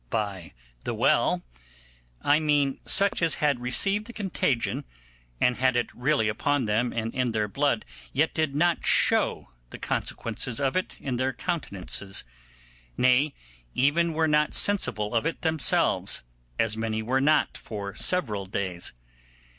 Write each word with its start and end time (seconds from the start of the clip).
By 0.09 0.53
the 0.83 0.95
well 0.95 1.43
I 2.23 2.39
mean 2.39 2.79
such 2.87 3.21
as 3.21 3.35
had 3.35 3.59
received 3.59 4.07
the 4.07 4.13
contagion, 4.13 4.83
and 5.39 5.57
had 5.57 5.75
it 5.75 5.93
really 5.93 6.27
upon 6.27 6.65
them, 6.65 6.91
and 6.91 7.13
in 7.13 7.33
their 7.33 7.47
blood, 7.47 7.85
yet 8.11 8.33
did 8.33 8.55
not 8.55 8.83
show 8.83 9.49
the 9.69 9.77
consequences 9.77 10.59
of 10.59 10.75
it 10.75 10.99
in 10.99 11.17
their 11.17 11.33
countenances: 11.33 12.23
nay, 12.97 13.35
even 13.75 14.13
were 14.13 14.27
not 14.27 14.55
sensible 14.55 15.13
of 15.13 15.27
it 15.27 15.43
themselves, 15.43 16.23
as 16.57 16.75
many 16.75 17.03
were 17.03 17.21
not 17.21 17.55
for 17.55 17.93
several 17.95 18.47
days. 18.47 18.93